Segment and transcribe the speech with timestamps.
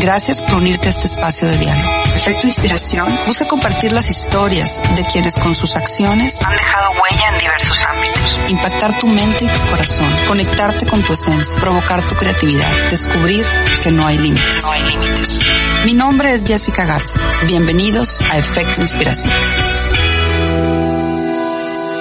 [0.00, 1.90] Gracias por unirte a este espacio de diálogo.
[2.16, 7.38] Efecto Inspiración busca compartir las historias de quienes con sus acciones han dejado huella en
[7.38, 8.40] diversos ámbitos.
[8.48, 13.44] Impactar tu mente y tu corazón, conectarte con tu esencia, provocar tu creatividad, descubrir
[13.82, 14.62] que no hay límites.
[14.62, 15.40] No hay límites.
[15.84, 17.20] Mi nombre es Jessica Garza.
[17.46, 19.34] Bienvenidos a Efecto Inspiración.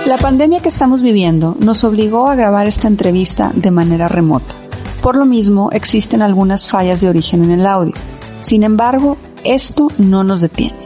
[0.05, 4.58] La pandemia que estamos viviendo nos obligó a grabar esta entrevista de manera remota.
[5.01, 7.93] Por lo mismo, existen algunas fallas de origen en el audio.
[8.41, 10.77] Sin embargo, esto no nos detiene.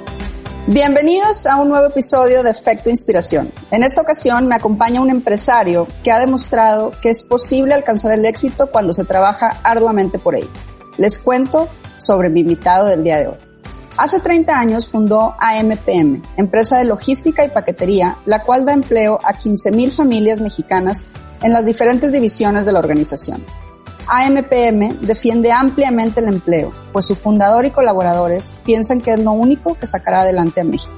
[0.68, 3.52] Bienvenidos a un nuevo episodio de Efecto Inspiración.
[3.72, 8.26] En esta ocasión me acompaña un empresario que ha demostrado que es posible alcanzar el
[8.26, 10.50] éxito cuando se trabaja arduamente por ello.
[10.98, 11.68] Les cuento
[11.98, 13.38] sobre mi invitado del día de hoy.
[13.98, 19.34] Hace 30 años fundó AMPM, empresa de logística y paquetería, la cual da empleo a
[19.34, 21.08] 15.000 familias mexicanas
[21.42, 23.44] en las diferentes divisiones de la organización.
[24.16, 29.74] AMPM defiende ampliamente el empleo, pues su fundador y colaboradores piensan que es lo único
[29.74, 30.94] que sacará adelante a México.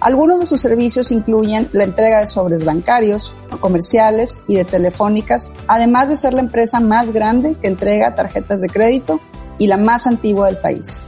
[0.00, 6.08] Algunos de sus servicios incluyen la entrega de sobres bancarios, comerciales y de telefónicas, además
[6.08, 9.20] de ser la empresa más grande que entrega tarjetas de crédito
[9.58, 11.02] y la más antigua del país.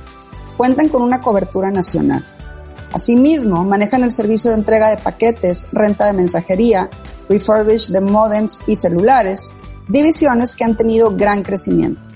[0.59, 2.27] Cuentan con una cobertura nacional.
[2.93, 6.91] Asimismo, manejan el servicio de entrega de paquetes, renta de mensajería,
[7.31, 9.55] refurbish de modems y celulares,
[9.89, 12.09] divisiones que han tenido gran crecimiento.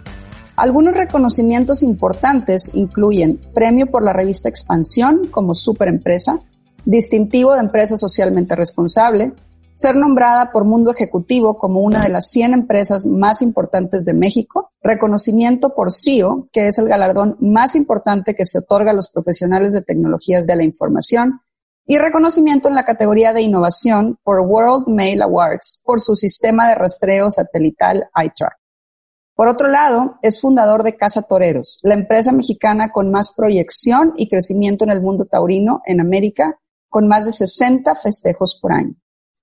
[0.57, 6.41] Algunos reconocimientos importantes incluyen premio por la revista Expansión como superempresa,
[6.87, 9.35] distintivo de empresa socialmente responsable,
[9.75, 14.71] ser nombrada por Mundo Ejecutivo como una de las 100 empresas más importantes de México,
[14.83, 19.75] reconocimiento por CIO, que es el galardón más importante que se otorga a los profesionales
[19.75, 21.43] de tecnologías de la información,
[21.87, 26.75] y reconocimiento en la categoría de innovación por World Mail Awards por su sistema de
[26.75, 28.57] rastreo satelital iTrack.
[29.37, 34.29] Por otro lado, es fundador de Casa Toreros, la empresa mexicana con más proyección y
[34.29, 38.95] crecimiento en el mundo taurino en América, con más de 60 festejos por año.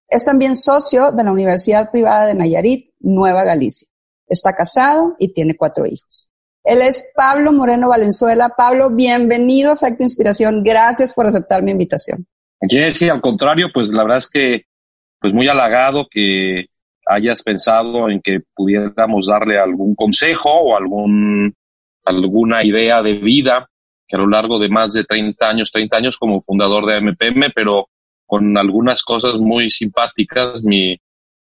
[0.10, 3.88] Es también socio de la Universidad Privada de Nayarit, Nueva Galicia.
[4.28, 6.31] Está casado y tiene cuatro hijos.
[6.64, 8.54] Él es Pablo Moreno Valenzuela.
[8.58, 10.64] Pablo, bienvenido a Efecto Inspiración.
[10.64, 12.25] Gracias por aceptar mi invitación.
[12.68, 14.66] Jesse, al contrario, pues la verdad es que
[15.19, 16.66] pues muy halagado que
[17.06, 21.53] hayas pensado en que pudiéramos darle algún consejo o algún,
[22.06, 23.69] alguna idea de vida
[24.07, 27.51] que a lo largo de más de 30 años, 30 años como fundador de MPM,
[27.56, 27.88] pero
[28.25, 30.63] con algunas cosas muy simpáticas.
[30.63, 30.97] Mi,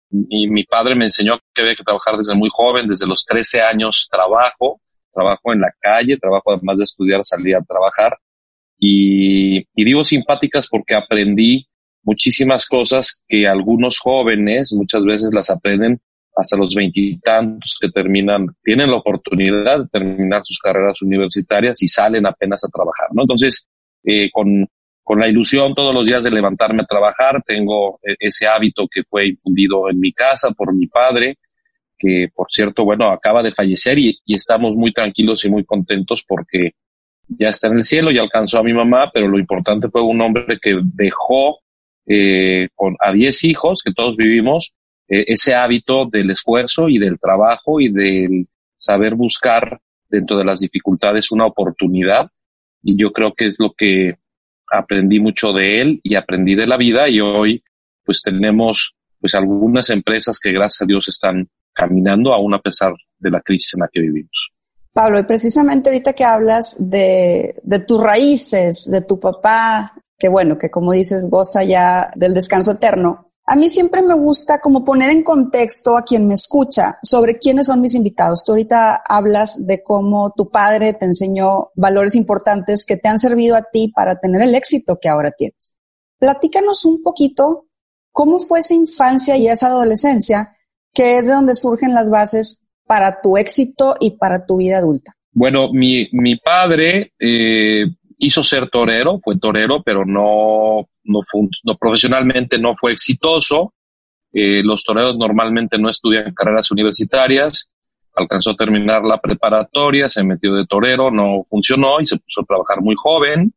[0.09, 4.07] mi, padre me enseñó que había que trabajar desde muy joven, desde los 13 años
[4.09, 4.79] trabajo,
[5.13, 8.17] trabajo en la calle, trabajo además de estudiar, salía a trabajar
[8.77, 11.67] y, y digo simpáticas porque aprendí
[12.03, 15.99] muchísimas cosas que algunos jóvenes muchas veces las aprenden
[16.35, 22.25] hasta los veintitantos que terminan, tienen la oportunidad de terminar sus carreras universitarias y salen
[22.25, 23.23] apenas a trabajar, ¿no?
[23.23, 23.67] Entonces,
[24.03, 24.67] eh, con,
[25.01, 29.03] con la ilusión todos los días de levantarme a trabajar, tengo eh, ese hábito que
[29.09, 31.37] fue infundido en mi casa por mi padre,
[31.97, 36.23] que por cierto, bueno, acaba de fallecer y, y estamos muy tranquilos y muy contentos
[36.27, 36.71] porque
[37.27, 40.21] ya está en el cielo, ya alcanzó a mi mamá, pero lo importante fue un
[40.21, 41.59] hombre que dejó
[42.07, 44.73] eh, con, a 10 hijos, que todos vivimos,
[45.07, 48.47] eh, ese hábito del esfuerzo y del trabajo y del
[48.77, 52.29] saber buscar dentro de las dificultades una oportunidad.
[52.83, 54.17] Y yo creo que es lo que
[54.71, 57.63] aprendí mucho de él y aprendí de la vida y hoy
[58.03, 63.31] pues tenemos pues algunas empresas que gracias a Dios están caminando aún a pesar de
[63.31, 64.54] la crisis en la que vivimos.
[64.95, 70.57] Pablo, y precisamente ahorita que hablas de, de tus raíces, de tu papá, que bueno,
[70.57, 73.33] que como dices, goza ya del descanso eterno.
[73.45, 77.67] A mí siempre me gusta como poner en contexto a quien me escucha sobre quiénes
[77.67, 78.45] son mis invitados.
[78.45, 83.57] Tú ahorita hablas de cómo tu padre te enseñó valores importantes que te han servido
[83.57, 85.77] a ti para tener el éxito que ahora tienes.
[86.19, 87.67] Platícanos un poquito
[88.13, 90.55] cómo fue esa infancia y esa adolescencia,
[90.93, 95.13] que es de donde surgen las bases para tu éxito y para tu vida adulta?
[95.31, 97.85] Bueno, mi, mi padre eh,
[98.17, 101.19] quiso ser torero, fue torero, pero no, no,
[101.63, 103.73] no profesionalmente no fue exitoso.
[104.31, 107.69] Eh, los toreros normalmente no estudian carreras universitarias.
[108.15, 112.45] Alcanzó a terminar la preparatoria, se metió de torero, no funcionó y se puso a
[112.45, 113.53] trabajar muy joven.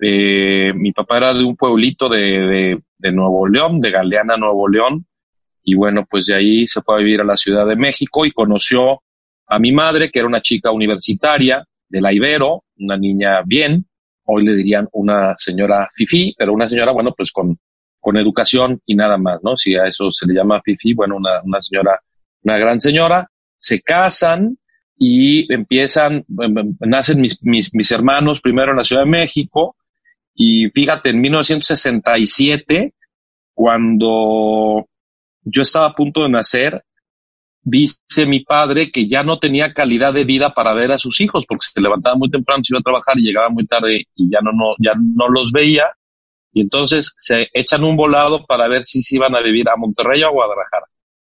[0.00, 4.66] Eh, mi papá era de un pueblito de, de, de Nuevo León, de Galeana, Nuevo
[4.66, 5.06] León,
[5.62, 8.32] y bueno, pues de ahí se fue a vivir a la Ciudad de México y
[8.32, 9.02] conoció
[9.46, 13.86] a mi madre, que era una chica universitaria de la Ibero, una niña bien,
[14.24, 17.58] hoy le dirían una señora fifi, pero una señora, bueno, pues con,
[18.00, 19.56] con educación y nada más, ¿no?
[19.56, 22.00] Si a eso se le llama fifi, bueno, una, una señora,
[22.42, 23.28] una gran señora,
[23.58, 24.56] se casan,
[25.04, 29.74] y empiezan, em, em, nacen mis, mis, mis hermanos primero en la Ciudad de México
[30.32, 32.94] y fíjate, en 1967,
[33.52, 34.86] cuando
[35.44, 36.84] yo estaba a punto de nacer,
[37.62, 41.44] dice mi padre que ya no tenía calidad de vida para ver a sus hijos
[41.46, 44.40] porque se levantaba muy temprano, se iba a trabajar y llegaba muy tarde y ya
[44.42, 45.84] no, no, ya no los veía.
[46.52, 50.22] Y entonces se echan un volado para ver si se iban a vivir a Monterrey
[50.22, 50.86] o a Guadalajara.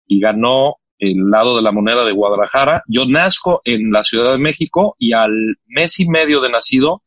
[0.08, 2.84] Y ganó el lado de la moneda de Guadalajara.
[2.88, 7.02] Yo nazco en la Ciudad de México y al mes y medio de nacido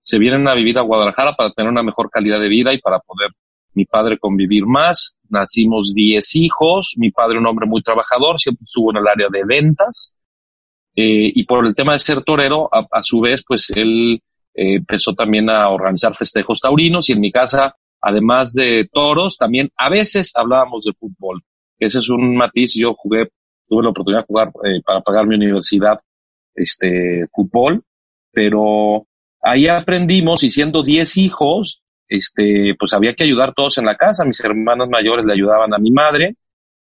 [0.00, 3.00] se vienen a vivir a Guadalajara para tener una mejor calidad de vida y para
[3.00, 3.30] poder
[3.78, 5.16] mi padre convivir más.
[5.28, 9.44] Nacimos 10 hijos, mi padre un hombre muy trabajador, siempre estuvo en el área de
[9.44, 10.16] ventas.
[10.96, 14.20] Eh, y por el tema de ser torero, a, su vez, pues él
[14.54, 19.70] eh, empezó también a organizar festejos taurinos y en mi casa, además de toros, también
[19.76, 21.40] a veces hablábamos de fútbol.
[21.78, 22.74] Ese es un matiz.
[22.74, 23.28] Yo jugué,
[23.68, 26.00] tuve la oportunidad de jugar eh, para pagar mi universidad,
[26.56, 27.84] este, fútbol,
[28.32, 29.06] pero
[29.40, 34.24] ahí aprendimos y siendo 10 hijos, este, pues había que ayudar todos en la casa.
[34.24, 36.36] Mis hermanos mayores le ayudaban a mi madre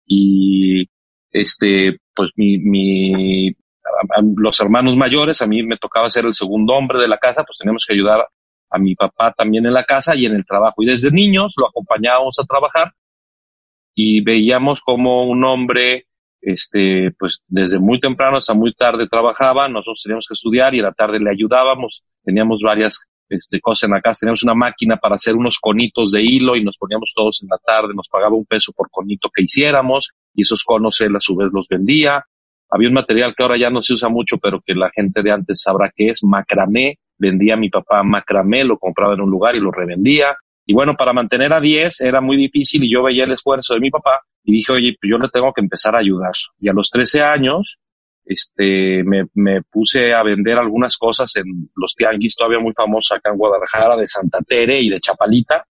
[0.05, 0.87] y,
[1.31, 3.55] este, pues mi, mi,
[4.37, 7.57] los hermanos mayores, a mí me tocaba ser el segundo hombre de la casa, pues
[7.57, 8.27] teníamos que ayudar
[8.69, 10.81] a mi papá también en la casa y en el trabajo.
[10.83, 12.93] Y desde niños lo acompañábamos a trabajar
[13.93, 16.07] y veíamos como un hombre,
[16.41, 20.83] este, pues desde muy temprano hasta muy tarde trabajaba, nosotros teníamos que estudiar y a
[20.83, 24.21] la tarde le ayudábamos, teníamos varias este, cosas en la casa.
[24.21, 27.57] Teníamos una máquina para hacer unos conitos de hilo y nos poníamos todos en la
[27.57, 31.35] tarde, nos pagaba un peso por conito que hiciéramos y esos conos él a su
[31.35, 32.23] vez los vendía.
[32.69, 35.31] Había un material que ahora ya no se usa mucho, pero que la gente de
[35.31, 36.97] antes sabrá que es macramé.
[37.17, 40.35] Vendía mi papá macramé, lo compraba en un lugar y lo revendía.
[40.65, 43.79] Y bueno, para mantener a 10 era muy difícil y yo veía el esfuerzo de
[43.79, 46.33] mi papá y dije, oye, pues yo le tengo que empezar a ayudar.
[46.59, 47.77] Y a los 13 años,
[48.25, 53.29] este, me, me, puse a vender algunas cosas en los tianguis todavía muy famosos acá
[53.29, 55.65] en Guadalajara, de Santa Tere y de Chapalita,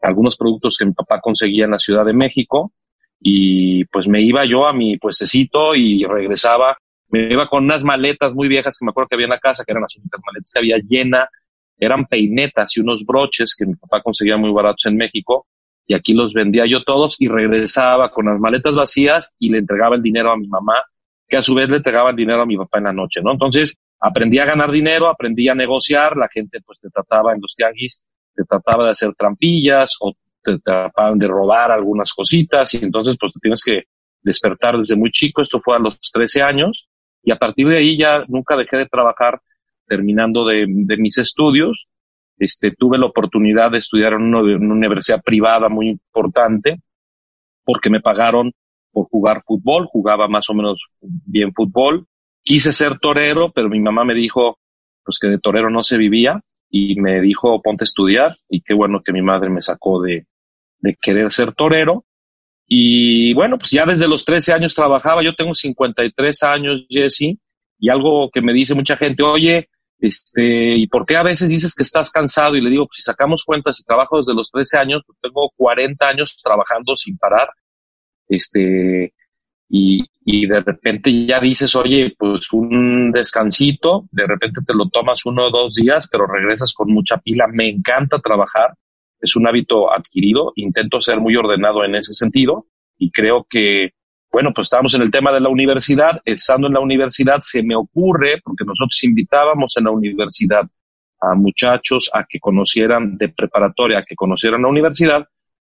[0.00, 2.72] algunos productos que mi papá conseguía en la Ciudad de México.
[3.20, 6.78] Y pues me iba yo a mi puestecito y regresaba,
[7.08, 9.64] me iba con unas maletas muy viejas que me acuerdo que había en la casa,
[9.64, 11.28] que eran las únicas maletas que había llena,
[11.78, 15.46] eran peinetas y unos broches que mi papá conseguía muy baratos en México.
[15.86, 19.96] Y aquí los vendía yo todos y regresaba con las maletas vacías y le entregaba
[19.96, 20.74] el dinero a mi mamá
[21.28, 23.32] que a su vez le entregaban dinero a mi papá en la noche, ¿no?
[23.32, 27.54] Entonces, aprendí a ganar dinero, aprendí a negociar, la gente pues te trataba en los
[27.54, 28.02] tianguis,
[28.34, 33.34] te trataba de hacer trampillas o te trataban de robar algunas cositas y entonces pues
[33.34, 33.82] te tienes que
[34.22, 36.88] despertar desde muy chico, esto fue a los 13 años
[37.22, 39.40] y a partir de ahí ya nunca dejé de trabajar
[39.86, 41.86] terminando de, mis estudios.
[42.38, 46.80] Este, tuve la oportunidad de estudiar en una universidad privada muy importante
[47.64, 48.52] porque me pagaron
[49.04, 52.06] jugar fútbol, jugaba más o menos bien fútbol.
[52.42, 54.58] Quise ser torero, pero mi mamá me dijo
[55.04, 56.40] pues que de torero no se vivía
[56.70, 60.26] y me dijo ponte a estudiar y qué bueno que mi madre me sacó de,
[60.80, 62.04] de querer ser torero.
[62.66, 67.38] Y bueno, pues ya desde los 13 años trabajaba, yo tengo 53 años, Jesse,
[67.78, 69.68] y algo que me dice mucha gente, oye,
[70.00, 72.56] este, ¿y por qué a veces dices que estás cansado?
[72.56, 75.50] Y le digo, pues si sacamos cuentas y trabajo desde los 13 años, pues tengo
[75.56, 77.48] 40 años trabajando sin parar
[78.28, 79.14] este,
[79.68, 85.24] y, y de repente ya dices, oye, pues un descansito, de repente te lo tomas
[85.26, 87.46] uno o dos días, pero regresas con mucha pila.
[87.52, 88.74] Me encanta trabajar,
[89.20, 92.66] es un hábito adquirido, intento ser muy ordenado en ese sentido
[92.98, 93.90] y creo que,
[94.32, 97.76] bueno, pues estamos en el tema de la universidad, estando en la universidad se me
[97.76, 100.62] ocurre, porque nosotros invitábamos en la universidad
[101.20, 105.26] a muchachos a que conocieran de preparatoria, a que conocieran la universidad,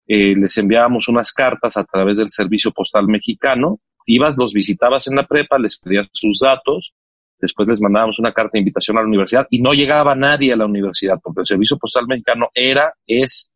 [0.06, 5.16] eh, les enviábamos unas cartas a través del servicio postal mexicano, ibas, los visitabas en
[5.16, 6.94] la prepa, les pedías sus datos,
[7.40, 10.56] después les mandábamos una carta de invitación a la universidad y no llegaba nadie a
[10.56, 13.50] la universidad porque el servicio postal mexicano era, es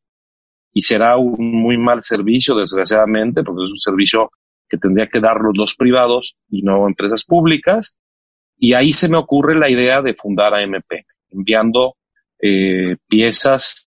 [0.73, 4.31] y será un muy mal servicio, desgraciadamente, porque es un servicio
[4.69, 7.99] que tendría que darlos los privados y no empresas públicas.
[8.57, 11.97] Y ahí se me ocurre la idea de fundar AMP, enviando
[12.41, 13.89] eh, piezas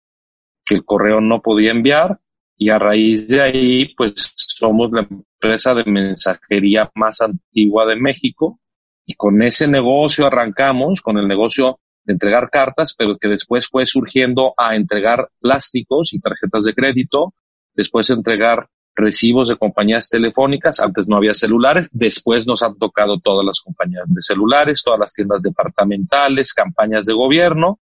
[0.64, 2.18] que el correo no podía enviar
[2.62, 8.60] y a raíz de ahí, pues somos la empresa de mensajería más antigua de México.
[9.04, 13.84] Y con ese negocio arrancamos, con el negocio de entregar cartas, pero que después fue
[13.84, 17.34] surgiendo a entregar plásticos y tarjetas de crédito,
[17.74, 23.44] después entregar recibos de compañías telefónicas, antes no había celulares, después nos han tocado todas
[23.44, 27.80] las compañías de celulares, todas las tiendas departamentales, campañas de gobierno,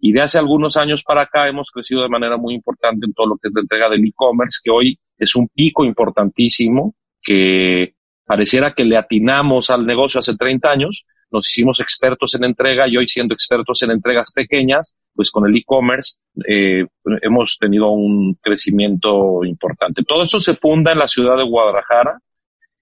[0.00, 3.26] y de hace algunos años para acá hemos crecido de manera muy importante en todo
[3.26, 8.72] lo que es la entrega del e-commerce, que hoy es un pico importantísimo, que pareciera
[8.72, 13.06] que le atinamos al negocio hace 30 años, nos hicimos expertos en entrega y hoy
[13.06, 16.16] siendo expertos en entregas pequeñas, pues con el e-commerce
[16.48, 16.86] eh,
[17.22, 20.02] hemos tenido un crecimiento importante.
[20.02, 22.18] Todo eso se funda en la ciudad de Guadalajara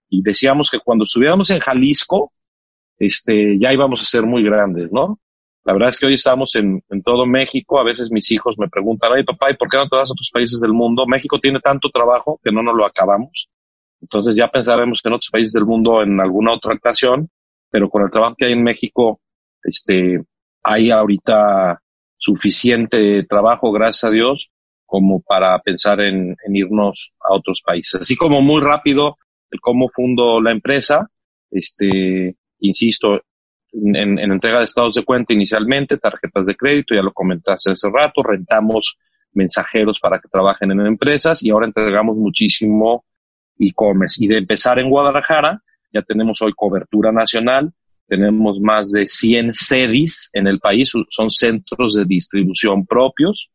[0.09, 2.33] y decíamos que cuando estuviéramos en Jalisco,
[2.99, 5.19] este, ya íbamos a ser muy grandes, ¿no?
[5.65, 7.79] La verdad es que hoy estamos en, todo México.
[7.79, 10.13] A veces mis hijos me preguntan, ay papá, ¿y por qué no te vas a
[10.13, 11.07] otros países del mundo?
[11.07, 13.49] México tiene tanto trabajo que no nos lo acabamos.
[14.01, 17.29] Entonces ya pensaremos en otros países del mundo en alguna otra ocasión,
[17.71, 19.21] pero con el trabajo que hay en México,
[19.63, 20.23] este,
[20.63, 21.81] hay ahorita
[22.17, 24.51] suficiente trabajo, gracias a Dios,
[24.87, 28.01] como para pensar en, en irnos a otros países.
[28.01, 29.19] Así como muy rápido,
[29.51, 31.11] el cómo fundo la empresa,
[31.51, 33.21] este, insisto,
[33.73, 37.89] en, en, entrega de estados de cuenta inicialmente, tarjetas de crédito, ya lo comentaste hace
[37.91, 38.99] rato, rentamos
[39.33, 43.05] mensajeros para que trabajen en empresas y ahora entregamos muchísimo
[43.59, 44.25] e-commerce.
[44.25, 47.73] Y de empezar en Guadalajara, ya tenemos hoy cobertura nacional,
[48.07, 53.51] tenemos más de 100 sedis en el país, son centros de distribución propios.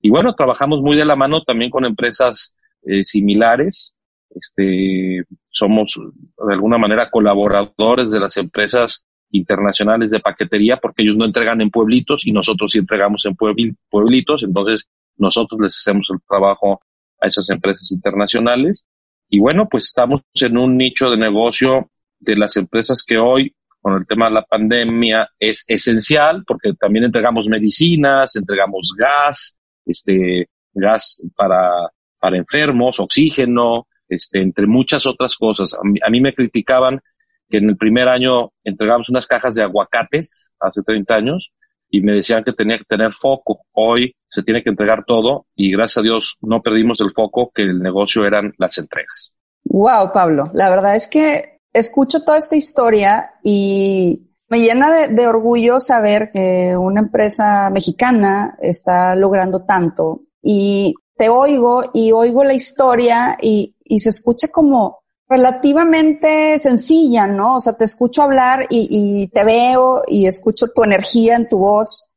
[0.00, 3.94] Y bueno, trabajamos muy de la mano también con empresas eh, similares.
[4.30, 5.98] Este, somos
[6.46, 11.70] de alguna manera colaboradores de las empresas internacionales de paquetería porque ellos no entregan en
[11.70, 14.42] pueblitos y nosotros sí entregamos en pueblitos.
[14.42, 16.80] Entonces, nosotros les hacemos el trabajo
[17.20, 18.86] a esas empresas internacionales
[19.28, 23.94] y bueno, pues estamos en un nicho de negocio de las empresas que hoy, con
[23.94, 31.22] el tema de la pandemia, es esencial porque también entregamos medicinas, entregamos gas, este, gas
[31.34, 31.70] para,
[32.18, 35.74] para enfermos, oxígeno, este, entre muchas otras cosas.
[35.74, 37.00] A mí, a mí me criticaban
[37.48, 41.52] que en el primer año entregamos unas cajas de aguacates hace 30 años
[41.88, 43.60] y me decían que tenía que tener foco.
[43.72, 47.62] Hoy se tiene que entregar todo y gracias a Dios no perdimos el foco que
[47.62, 49.34] el negocio eran las entregas.
[49.64, 55.80] Wow, Pablo, la verdad es que escucho toda esta historia y me llena de, orgullo
[55.80, 63.36] saber que una empresa mexicana está logrando tanto y te oigo y oigo la historia
[63.40, 67.56] y, y se escucha como relativamente sencilla, ¿no?
[67.56, 72.10] O sea, te escucho hablar y, te veo y escucho tu energía en tu voz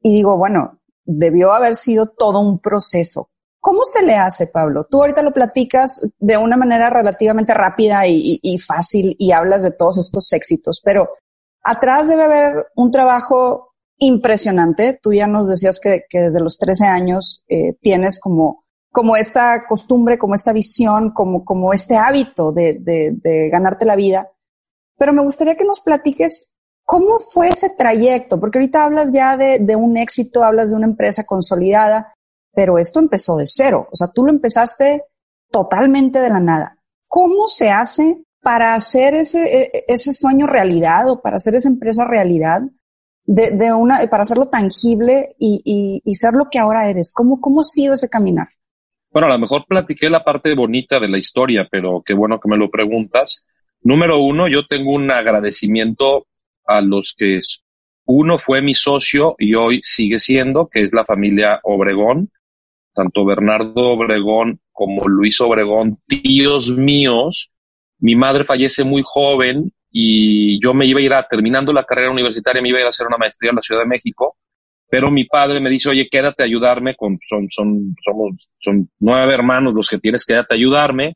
[0.00, 3.30] y digo, bueno, debió haber sido todo un proceso.
[3.60, 4.86] ¿Cómo se le hace, Pablo?
[4.88, 9.98] Tú ahorita lo platicas de una manera relativamente rápida y, fácil y hablas de todos
[9.98, 11.08] estos éxitos, pero
[11.64, 14.96] atrás debe haber un trabajo impresionante.
[15.02, 18.65] Tú ya nos decías que, que desde los 13 años eh, tienes como
[18.96, 23.94] como esta costumbre, como esta visión, como, como este hábito de, de, de ganarte la
[23.94, 24.30] vida.
[24.96, 29.58] Pero me gustaría que nos platiques cómo fue ese trayecto, porque ahorita hablas ya de,
[29.58, 32.14] de un éxito, hablas de una empresa consolidada,
[32.54, 33.86] pero esto empezó de cero.
[33.92, 35.04] O sea, tú lo empezaste
[35.50, 36.78] totalmente de la nada.
[37.06, 42.06] ¿Cómo se hace para hacer ese, e, ese sueño realidad o para hacer esa empresa
[42.06, 42.62] realidad?
[43.26, 47.12] De, de una, para hacerlo tangible y, y, y ser lo que ahora eres.
[47.12, 48.48] ¿Cómo, ¿Cómo ha sido ese caminar?
[49.16, 52.50] Bueno, a lo mejor platiqué la parte bonita de la historia, pero qué bueno que
[52.50, 53.46] me lo preguntas.
[53.80, 56.26] Número uno, yo tengo un agradecimiento
[56.66, 57.40] a los que
[58.04, 62.28] uno fue mi socio y hoy sigue siendo, que es la familia Obregón,
[62.92, 67.50] tanto Bernardo Obregón como Luis Obregón, tíos míos.
[67.98, 72.10] Mi madre fallece muy joven y yo me iba a ir a, terminando la carrera
[72.10, 74.36] universitaria, me iba a ir a hacer una maestría en la Ciudad de México
[74.88, 79.34] pero mi padre me dice, oye, quédate a ayudarme, con, son, son, somos, son nueve
[79.34, 81.14] hermanos los que tienes, quédate a ayudarme.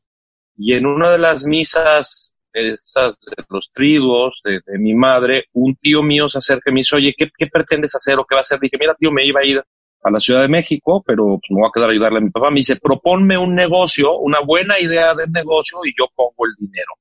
[0.57, 6.03] Y en una de las misas, esas, de los triduos de, mi madre, un tío
[6.03, 8.41] mío se acerca y me dice, oye, ¿qué, ¿qué, pretendes hacer o qué va a
[8.41, 8.59] hacer?
[8.59, 9.63] Dije, mira, tío, me iba a ir
[10.03, 12.29] a la Ciudad de México, pero pues, me voy a quedar a ayudarle a mi
[12.29, 12.49] papá.
[12.49, 16.93] Me dice, proponme un negocio, una buena idea del negocio y yo pongo el dinero.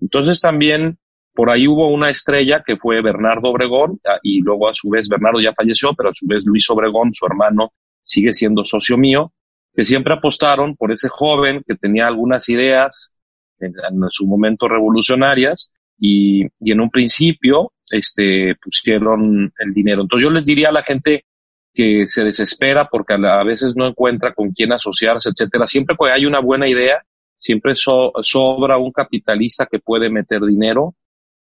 [0.00, 0.98] Entonces también
[1.38, 5.08] por ahí hubo una estrella que fue Bernardo Obregón ah, y luego a su vez
[5.08, 9.32] Bernardo ya falleció, pero a su vez Luis Obregón, su hermano, sigue siendo socio mío,
[9.72, 13.12] que siempre apostaron por ese joven que tenía algunas ideas
[13.60, 13.72] en,
[14.10, 20.02] su momento revolucionarias y, en un principio este, pusieron el dinero.
[20.02, 21.24] Entonces yo les diría a la gente
[21.72, 25.68] que se desespera porque a, veces no encuentra con quién asociarse, etcétera.
[25.68, 27.00] Siempre que hay una buena idea,
[27.36, 30.96] siempre sobra un capitalista que puede meter dinero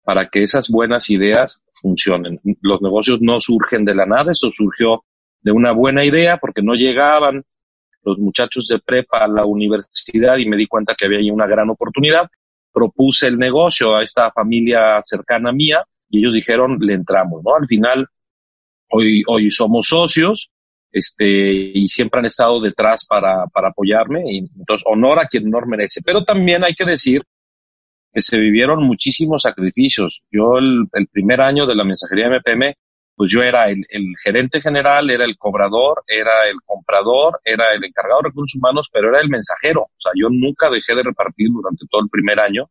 [0.07, 2.39] para que esas buenas ideas funcionen.
[2.61, 5.03] Los negocios no surgen de la nada, eso surgió
[5.41, 7.43] de una buena idea porque no llegaban
[8.03, 11.45] los muchachos de prepa a la universidad y me di cuenta que había ahí una
[11.45, 12.29] gran oportunidad.
[12.71, 17.55] Propuse el negocio a esta familia cercana mía y ellos dijeron, le entramos, ¿no?
[17.55, 18.07] Al final,
[18.89, 20.49] hoy, hoy somos socios,
[20.89, 25.67] este, y siempre han estado detrás para, para apoyarme, y entonces honor a quien honor
[25.67, 25.99] merece.
[26.01, 27.23] Pero también hay que decir
[28.13, 30.21] que se vivieron muchísimos sacrificios.
[30.31, 32.73] Yo el, primer año de la mensajería MPM,
[33.15, 33.85] pues yo era el,
[34.23, 39.09] gerente general, era el cobrador, era el comprador, era el encargado de recursos humanos, pero
[39.09, 39.81] era el mensajero.
[39.81, 42.69] O sea, yo nunca dejé de repartir durante todo el primer año.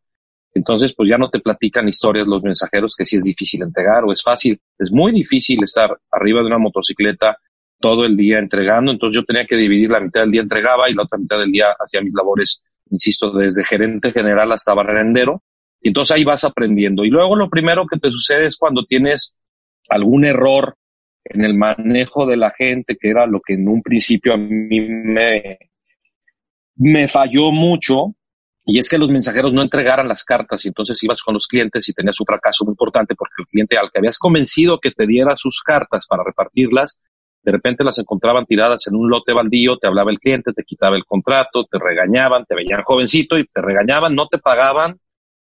[0.53, 4.11] Entonces, pues ya no te platican historias los mensajeros que si es difícil entregar o
[4.11, 4.59] es fácil.
[4.79, 7.37] Es muy difícil estar arriba de una motocicleta
[7.79, 8.91] todo el día entregando.
[8.91, 11.51] Entonces yo tenía que dividir la mitad del día entregaba y la otra mitad del
[11.51, 15.43] día hacía mis labores insisto, desde gerente general hasta barrendero.
[15.81, 17.05] Y entonces ahí vas aprendiendo.
[17.05, 19.35] Y luego lo primero que te sucede es cuando tienes
[19.89, 20.75] algún error
[21.23, 24.79] en el manejo de la gente, que era lo que en un principio a mí
[24.79, 25.59] me,
[26.75, 28.15] me falló mucho,
[28.69, 31.87] y es que los mensajeros no entregaran las cartas y entonces ibas con los clientes
[31.87, 35.07] y tenías un fracaso muy importante porque el cliente al que habías convencido que te
[35.07, 36.99] diera sus cartas para repartirlas,
[37.43, 40.95] de repente las encontraban tiradas en un lote baldío, te hablaba el cliente, te quitaba
[40.97, 44.99] el contrato, te regañaban, te veían jovencito y te regañaban, no te pagaban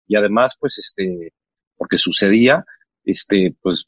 [0.06, 1.32] y además, pues, este,
[1.76, 2.64] porque sucedía,
[3.04, 3.86] este, pues,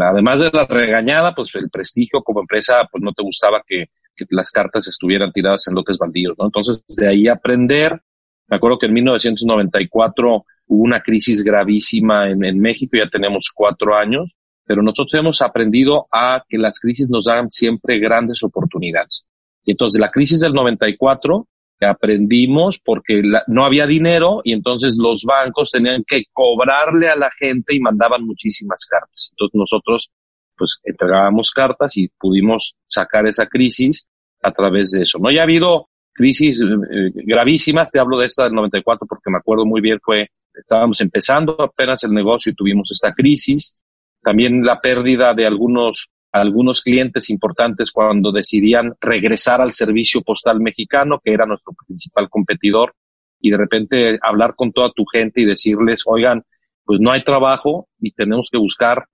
[0.00, 4.26] además de la regañada, pues el prestigio como empresa, pues no te gustaba que, que
[4.30, 6.46] las cartas estuvieran tiradas en lotes baldíos, ¿no?
[6.46, 8.00] Entonces, de ahí aprender.
[8.48, 13.96] Me acuerdo que en 1994 hubo una crisis gravísima en, en México, ya tenemos cuatro
[13.96, 14.32] años,
[14.64, 19.26] pero nosotros hemos aprendido a que las crisis nos dan siempre grandes oportunidades.
[19.64, 21.46] Y entonces la crisis del 94
[21.86, 27.74] aprendimos porque no había dinero y entonces los bancos tenían que cobrarle a la gente
[27.74, 29.30] y mandaban muchísimas cartas.
[29.32, 30.10] Entonces nosotros
[30.56, 34.06] pues entregábamos cartas y pudimos sacar esa crisis
[34.42, 35.18] a través de eso.
[35.18, 39.38] No ya ha habido crisis eh, gravísimas, te hablo de esta del 94 porque me
[39.38, 43.76] acuerdo muy bien fue estábamos empezando apenas el negocio y tuvimos esta crisis
[44.22, 51.20] también la pérdida de algunos, algunos clientes importantes cuando decidían regresar al servicio postal mexicano,
[51.22, 52.94] que era nuestro principal competidor,
[53.40, 56.44] y de repente hablar con toda tu gente y decirles, oigan,
[56.84, 59.06] pues no hay trabajo y tenemos que buscar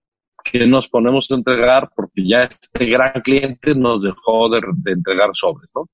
[0.50, 5.68] qué nos ponemos a entregar porque ya este gran cliente nos dejó de, entregar sobres,
[5.74, 5.86] ¿no?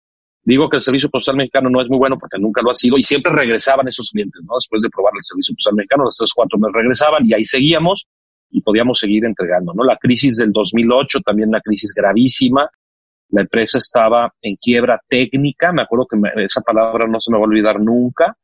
[0.45, 2.99] Digo que el servicio postal mexicano no es muy bueno porque nunca lo ha sido
[2.99, 4.55] y siempre regresaban esos clientes, ¿no?
[4.57, 8.07] Después de probar el servicio postal mexicano, los tres, cuatro meses regresaban y ahí seguíamos
[8.53, 9.83] y podíamos seguir entregando, ¿no?
[9.83, 12.71] La crisis del 2008, también una crisis gravísima.
[13.31, 17.45] La empresa estaba en quiebra técnica, me acuerdo que esa palabra no se me va
[17.45, 18.37] a olvidar nunca.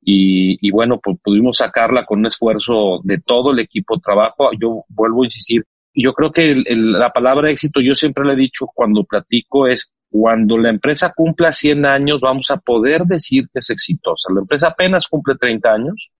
[0.00, 4.50] Y, y bueno, pues pudimos sacarla con un esfuerzo de todo el equipo de trabajo.
[4.60, 8.66] Yo vuelvo a insistir, yo creo que la palabra éxito, yo siempre le he dicho
[8.72, 13.70] cuando platico, es cuando la empresa cumpla 100 años, vamos a poder decir que es
[13.70, 14.32] exitosa.
[14.32, 16.10] La empresa apenas cumple 30 años,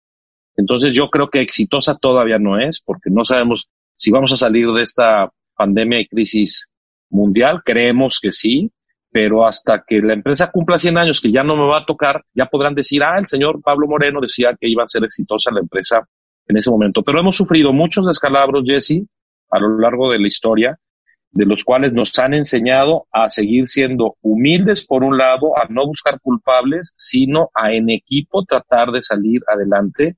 [0.58, 4.66] entonces yo creo que exitosa todavía no es, porque no sabemos si vamos a salir
[4.72, 6.68] de esta pandemia y crisis
[7.10, 7.62] mundial.
[7.64, 8.68] Creemos que sí,
[9.08, 12.24] pero hasta que la empresa cumpla 100 años, que ya no me va a tocar,
[12.34, 15.60] ya podrán decir, ah, el señor Pablo Moreno decía que iba a ser exitosa la
[15.60, 16.00] empresa
[16.48, 17.04] en ese momento.
[17.04, 19.06] Pero hemos sufrido muchos descalabros, Jesse,
[19.50, 20.76] a lo largo de la historia,
[21.30, 25.86] de los cuales nos han enseñado a seguir siendo humildes, por un lado, a no
[25.86, 30.16] buscar culpables, sino a en equipo tratar de salir adelante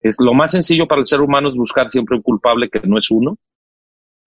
[0.00, 2.98] es lo más sencillo para el ser humano es buscar siempre un culpable que no
[2.98, 3.36] es uno.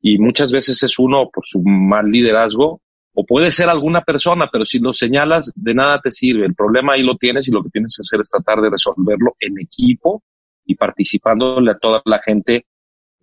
[0.01, 2.81] Y muchas veces es uno por su mal liderazgo
[3.15, 6.45] o puede ser alguna persona, pero si lo señalas, de nada te sirve.
[6.45, 9.35] El problema ahí lo tienes y lo que tienes que hacer es tratar de resolverlo
[9.39, 10.23] en equipo
[10.65, 12.65] y participándole a toda la gente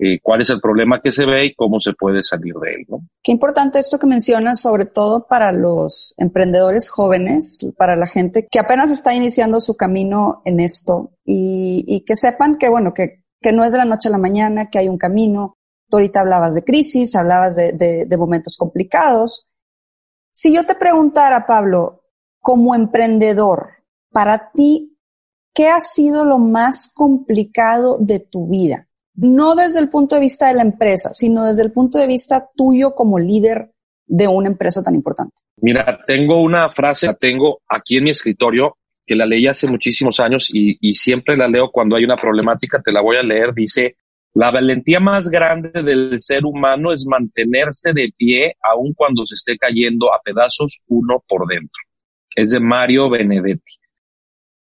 [0.03, 2.87] eh, cuál es el problema que se ve y cómo se puede salir de él.
[2.89, 3.07] ¿no?
[3.23, 8.59] Qué importante esto que mencionas, sobre todo para los emprendedores jóvenes, para la gente que
[8.59, 13.63] apenas está iniciando su camino en esto y, que sepan que, bueno, que, que no
[13.63, 15.59] es de la noche a la mañana, que hay un camino.
[15.91, 19.49] Tú ahorita hablabas de crisis, hablabas de, de, de momentos complicados.
[20.33, 22.05] Si yo te preguntara, Pablo,
[22.41, 23.69] como emprendedor,
[24.11, 24.97] para ti,
[25.53, 28.87] ¿qué ha sido lo más complicado de tu vida?
[29.21, 32.49] No desde el punto de vista de la empresa, sino desde el punto de vista
[32.57, 33.71] tuyo como líder
[34.07, 35.35] de una empresa tan importante?
[35.59, 40.21] Mira, tengo una frase, la tengo aquí en mi escritorio, que la leí hace muchísimos
[40.21, 43.53] años y, y siempre la leo cuando hay una problemática, te la voy a leer.
[43.53, 43.97] Dice,
[44.33, 49.59] la valentía más grande del ser humano es mantenerse de pie aun cuando se esté
[49.59, 51.81] cayendo a pedazos uno por dentro.
[52.35, 53.81] Es de Mario Benedetti.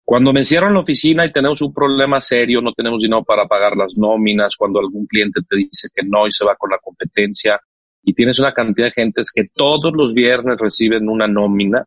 [0.04, 3.76] Cuando me encierran la oficina y tenemos un problema serio, no tenemos dinero para pagar
[3.76, 7.58] las nóminas, cuando algún cliente te dice que no y se va con la competencia,
[8.02, 11.86] y tienes una cantidad de gentes que todos los viernes reciben una nómina,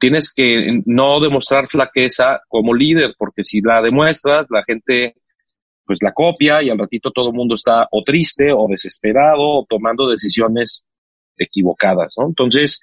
[0.00, 5.14] tienes que no demostrar flaqueza como líder, porque si la demuestras, la gente
[5.84, 9.66] pues la copia y al ratito todo el mundo está o triste o desesperado o
[9.66, 10.84] tomando decisiones
[11.34, 12.26] equivocadas, ¿no?
[12.26, 12.82] Entonces,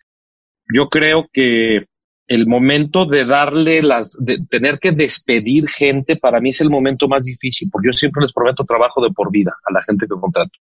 [0.74, 1.86] yo creo que
[2.28, 7.08] el momento de darle las, de tener que despedir gente, para mí es el momento
[7.08, 10.20] más difícil, porque yo siempre les prometo trabajo de por vida a la gente que
[10.20, 10.58] contrato.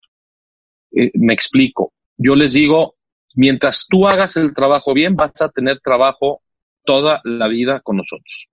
[0.93, 1.93] Eh, me explico.
[2.17, 2.97] Yo les digo,
[3.35, 6.43] mientras tú hagas el trabajo bien, vas a tener trabajo
[6.85, 8.49] toda la vida con nosotros.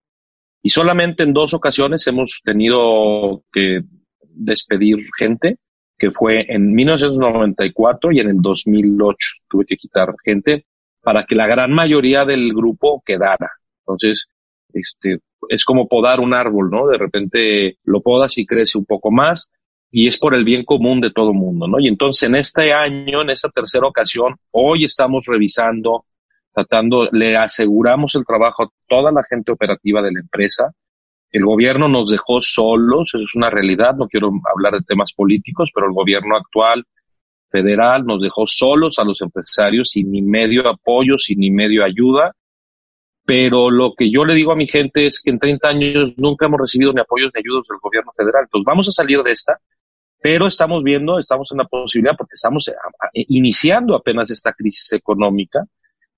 [0.64, 3.82] Y solamente en dos ocasiones hemos tenido que
[4.22, 5.58] despedir gente,
[5.98, 9.18] que fue en 1994 y en el 2008
[9.50, 10.66] tuve que quitar gente
[11.02, 13.52] para que la gran mayoría del grupo quedara.
[13.80, 14.28] Entonces,
[14.74, 16.88] este, es como podar un árbol, ¿no?
[16.88, 19.52] De repente lo podas y crece un poco más
[19.92, 21.80] y es por el bien común de todo el mundo, ¿no?
[21.80, 26.06] Y entonces en este año, en esta tercera ocasión, hoy estamos revisando,
[26.54, 30.72] tratando, le aseguramos el trabajo a toda la gente operativa de la empresa.
[31.32, 35.70] El gobierno nos dejó solos, eso es una realidad, no quiero hablar de temas políticos,
[35.74, 36.86] pero el gobierno actual
[37.52, 42.34] federal nos dejó solos a los empresarios sin ni medio apoyo, sin ni medio ayuda.
[43.26, 46.48] Pero lo que yo le digo a mi gente es que en 30 años nunca
[46.48, 48.44] hemos recibido ni apoyos ni ayudas del gobierno federal.
[48.46, 49.60] Entonces vamos a salir de esta,
[50.22, 52.74] pero estamos viendo, estamos en la posibilidad porque estamos eh,
[53.14, 55.66] iniciando apenas esta crisis económica.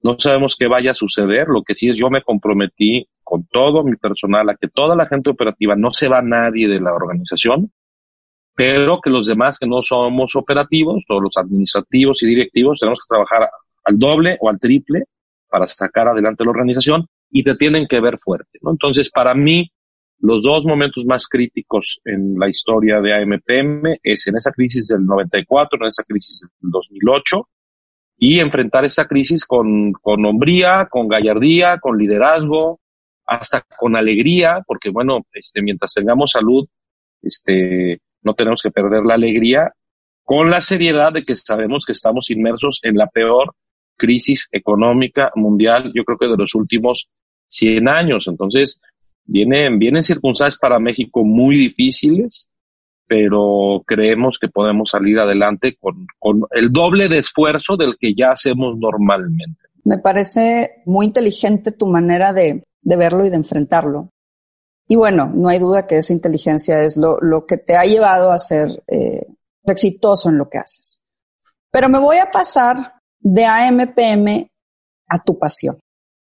[0.01, 1.47] No sabemos qué vaya a suceder.
[1.47, 5.07] Lo que sí es yo me comprometí con todo mi personal a que toda la
[5.07, 7.71] gente operativa no se va nadie de la organización
[8.55, 13.13] pero que los demás que no somos operativos, todos los administrativos y directivos, tenemos que
[13.13, 13.49] trabajar
[13.83, 15.03] al doble o al triple
[15.49, 18.59] para sacar adelante la organización y te tienen que ver fuerte.
[18.61, 18.71] ¿no?
[18.71, 19.71] Entonces, para mí,
[20.19, 25.05] los dos momentos más críticos en la historia de AMPM es en esa crisis del
[25.05, 27.49] 94, en esa crisis del 2008,
[28.17, 32.79] y enfrentar esa crisis con, con hombría, con gallardía, con liderazgo,
[33.25, 36.67] hasta con alegría, porque bueno, este, mientras tengamos salud,
[37.21, 39.73] este, no tenemos que perder la alegría
[40.23, 43.53] con la seriedad de que sabemos que estamos inmersos en la peor
[43.97, 47.09] crisis económica mundial, yo creo que de los últimos
[47.47, 48.25] 100 años.
[48.27, 48.81] Entonces,
[49.25, 52.49] vienen, circunstancias para México muy difíciles,
[53.07, 56.07] pero creemos que podemos salir adelante con,
[56.51, 59.61] el doble de esfuerzo del que ya hacemos normalmente.
[59.83, 64.09] Me parece muy inteligente tu manera de verlo y de enfrentarlo.
[64.93, 68.37] Y bueno, no hay duda que esa inteligencia es lo, que te ha llevado a
[68.37, 69.25] ser eh,
[69.65, 71.01] exitoso en lo que haces.
[71.71, 74.47] Pero me voy a pasar de AMPM
[75.09, 75.79] a tu pasión.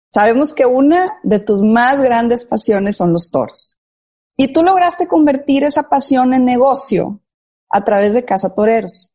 [0.08, 3.76] Sabemos que una de tus más grandes pasiones son los toros.
[4.36, 7.22] Y tú lograste convertir esa pasión en negocio
[7.68, 9.10] a través de Casa Toreros.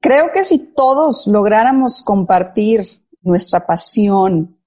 [0.00, 2.84] Creo que si todos lográramos compartir
[3.20, 4.57] nuestra pasión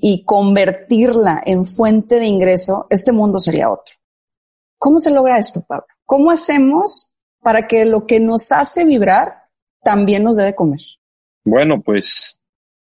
[0.00, 3.94] y convertirla en fuente de ingreso, este mundo sería otro.
[4.78, 5.86] ¿Cómo se logra esto, Pablo?
[6.04, 9.34] ¿Cómo hacemos para que lo que nos hace vibrar
[9.82, 10.80] también nos dé de comer?
[11.44, 12.40] Bueno, pues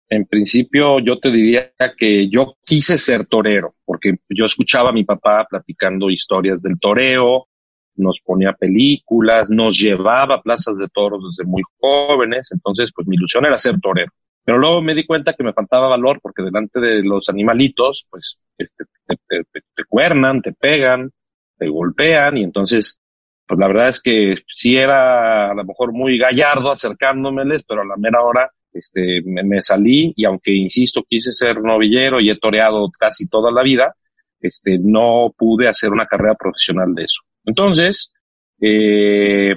[0.10, 5.04] en principio yo te diría que yo quise ser torero, porque yo escuchaba a mi
[5.04, 7.48] papá platicando historias del toreo,
[7.96, 13.16] nos ponía películas, nos llevaba a plazas de toros desde muy jóvenes, entonces pues mi
[13.16, 14.12] ilusión era ser torero.
[14.46, 18.40] Pero luego me di cuenta que me faltaba valor porque delante de los animalitos, pues,
[18.58, 18.84] este,
[19.28, 21.12] te, te, cuernan, te pegan,
[21.58, 23.00] te golpean y entonces,
[23.48, 27.86] pues la verdad es que sí era a lo mejor muy gallardo acercándomeles, pero a
[27.86, 32.90] la mera hora, este, me, salí y aunque insisto, quise ser novillero y he toreado
[33.00, 33.96] casi toda la vida,
[34.42, 37.22] este, no pude hacer una carrera profesional de eso.
[37.46, 38.12] Entonces,
[38.60, 39.56] eh,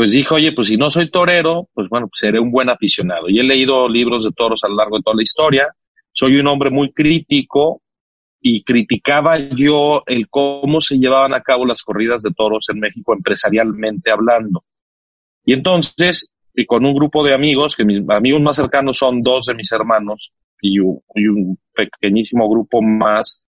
[0.00, 3.28] pues dijo, oye, pues si no soy torero, pues bueno, pues seré un buen aficionado.
[3.28, 5.74] Y he leído libros de toros a lo largo de toda la historia.
[6.10, 7.82] Soy un hombre muy crítico
[8.40, 13.12] y criticaba yo el cómo se llevaban a cabo las corridas de toros en México
[13.12, 14.64] empresarialmente hablando.
[15.44, 19.44] Y entonces, y con un grupo de amigos, que mis amigos más cercanos son dos
[19.48, 20.32] de mis hermanos
[20.62, 23.44] y un, y un pequeñísimo grupo más,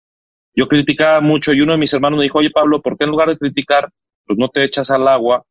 [0.57, 3.11] yo criticaba mucho y uno de mis hermanos me dijo, oye Pablo, ¿por qué en
[3.11, 3.89] lugar de criticar,
[4.27, 5.45] pues no te echas al agua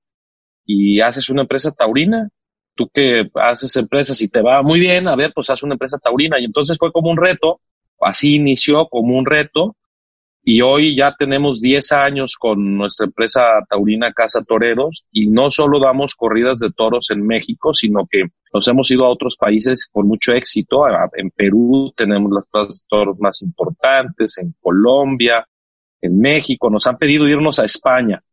[0.71, 2.29] y haces una empresa taurina.
[2.75, 5.97] Tú que haces empresas y te va muy bien, a ver, pues haz una empresa
[5.97, 6.39] taurina.
[6.39, 7.59] Y entonces fue como un reto,
[7.99, 9.75] así inició como un reto.
[10.43, 15.79] Y hoy ya tenemos 10 años con nuestra empresa taurina Casa Toreros y no solo
[15.79, 20.07] damos corridas de toros en México, sino que nos hemos ido a otros países con
[20.07, 20.83] mucho éxito.
[21.15, 25.47] En Perú tenemos las plazas de toros más importantes, en Colombia,
[25.99, 26.69] en México.
[26.69, 28.23] Nos han pedido irnos a España.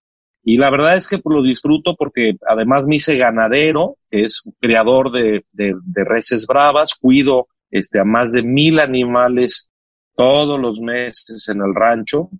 [0.48, 5.10] Y la verdad es que pues, lo disfruto porque además me hice ganadero, es creador
[5.10, 9.72] de, de, reses bravas, cuido este, a más de mil animales
[10.14, 12.30] todos los meses en el rancho.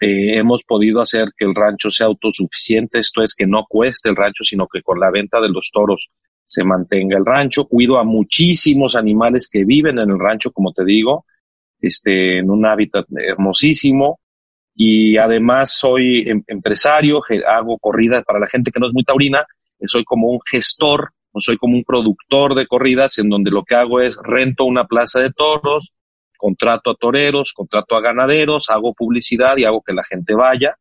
[0.00, 4.16] Eh, hemos podido hacer que el rancho sea autosuficiente, esto es que no cueste el
[4.16, 6.08] rancho, sino que con la venta de los toros
[6.46, 7.66] se mantenga el rancho.
[7.66, 11.26] Cuido a muchísimos animales que viven en el rancho, como te digo,
[11.78, 14.18] este, en un hábitat hermosísimo.
[14.76, 19.46] Y además soy em, empresario, hago corridas para la gente que no es muy taurina,
[19.86, 23.74] soy como un gestor, no soy como un productor de corridas en donde lo que
[23.74, 25.92] hago es rento una plaza de toros,
[26.36, 30.76] contrato a toreros, contrato a ganaderos, hago publicidad y hago que la gente vaya.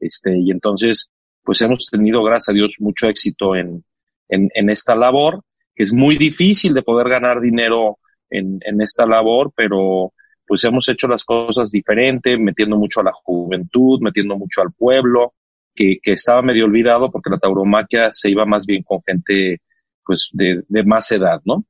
[0.00, 1.10] Este, y entonces,
[1.42, 3.84] pues hemos tenido, gracias a Dios, mucho éxito en,
[4.28, 5.42] en, en esta labor,
[5.74, 7.98] que es muy difícil de poder ganar dinero
[8.30, 10.12] en, en esta labor, pero
[10.48, 15.34] pues hemos hecho las cosas diferente, metiendo mucho a la juventud, metiendo mucho al pueblo,
[15.74, 19.60] que, que estaba medio olvidado porque la tauromaquia se iba más bien con gente
[20.04, 21.64] pues de, de más edad, ¿no?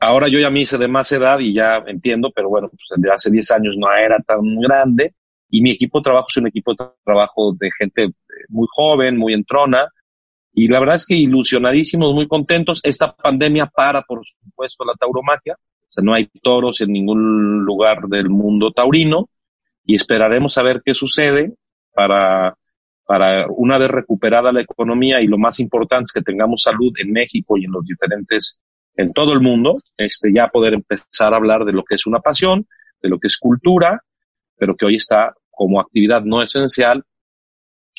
[0.00, 3.30] Ahora yo ya me hice de más edad y ya entiendo, pero bueno, pues hace
[3.30, 5.14] 10 años no era tan grande
[5.50, 8.12] y mi equipo de trabajo es un equipo de trabajo de gente eh,
[8.48, 9.90] muy joven, muy entrona
[10.58, 12.80] y la verdad es que ilusionadísimos, muy contentos.
[12.82, 15.54] Esta pandemia para, por supuesto, la tauromaquia.
[15.88, 19.28] O sea, no hay toros en ningún lugar del mundo taurino
[19.84, 21.54] y esperaremos a ver qué sucede
[21.94, 22.56] para,
[23.04, 27.12] para una vez recuperada la economía y lo más importante es que tengamos salud en
[27.12, 28.60] México y en los diferentes
[28.96, 32.20] en todo el mundo, este, ya poder empezar a hablar de lo que es una
[32.20, 32.66] pasión,
[33.02, 34.02] de lo que es cultura,
[34.56, 37.04] pero que hoy está como actividad no esencial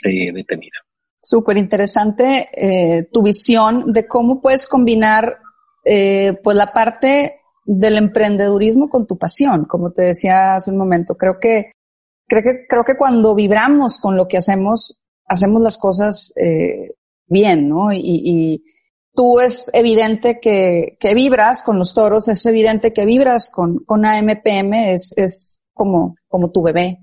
[0.03, 0.77] eh, detenida.
[1.21, 5.39] Súper interesante eh, tu visión de cómo puedes combinar
[5.83, 7.36] eh, pues la parte
[7.67, 11.15] del emprendedurismo con tu pasión, como te decía hace un momento.
[11.15, 11.71] Creo que
[12.25, 16.95] creo que creo que cuando vibramos con lo que hacemos, hacemos las cosas eh,
[17.27, 17.91] bien, ¿no?
[17.91, 18.63] Y, y
[19.13, 24.05] tú es evidente que, que vibras con los toros, es evidente que vibras con, con
[24.05, 26.99] AMPM, es, es como, como tu bebé.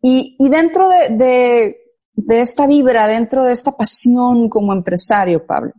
[0.00, 1.76] Y, y dentro de, de,
[2.12, 5.72] de esta vibra, dentro de esta pasión como empresario, Pablo,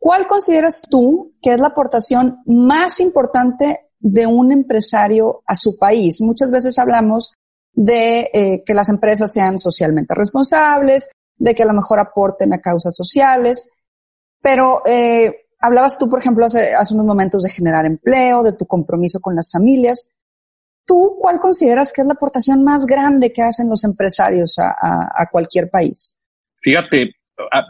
[0.00, 6.20] ¿cuál consideras tú que es la aportación más importante de un empresario a su país?
[6.20, 7.34] Muchas veces hablamos
[7.72, 12.60] de eh, que las empresas sean socialmente responsables, de que a lo mejor aporten a
[12.60, 13.70] causas sociales,
[14.42, 18.66] pero eh, hablabas tú, por ejemplo, hace, hace unos momentos de generar empleo, de tu
[18.66, 20.12] compromiso con las familias.
[20.86, 25.10] ¿Tú cuál consideras que es la aportación más grande que hacen los empresarios a, a,
[25.14, 26.18] a cualquier país?
[26.62, 27.12] Fíjate,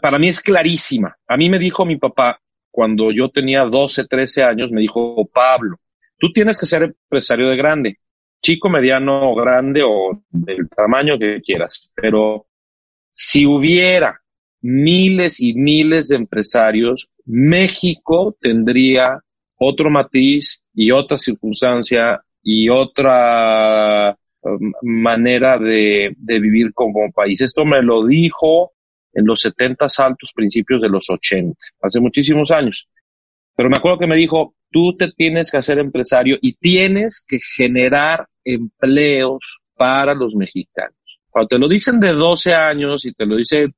[0.01, 1.17] para mí es clarísima.
[1.27, 5.77] A mí me dijo mi papá, cuando yo tenía 12, 13 años, me dijo, Pablo,
[6.19, 7.99] tú tienes que ser empresario de grande,
[8.43, 11.91] chico, mediano, grande o del tamaño que quieras.
[11.95, 12.47] Pero
[13.13, 14.21] si hubiera
[14.63, 19.21] miles y miles de empresarios, México tendría
[19.59, 27.41] otro matiz y otra circunstancia y otra um, manera de, de, vivir como país.
[27.41, 28.73] Esto me lo dijo
[29.13, 32.89] en los 70 altos principios de los 80, hace muchísimos años.
[33.57, 37.39] Pero me acuerdo que me dijo, tú te tienes que hacer empresario y tienes que
[37.57, 40.95] generar empleos para los mexicanos.
[41.29, 43.69] Cuando te lo dicen de 12 años y te lo dice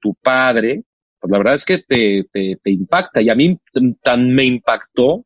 [0.00, 0.82] tu padre,
[1.18, 3.22] pues la verdad es que te, te, te impacta.
[3.22, 3.58] Y a mí
[4.02, 5.24] tan me impactó